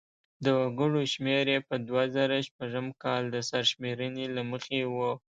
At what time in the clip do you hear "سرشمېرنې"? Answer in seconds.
3.49-4.25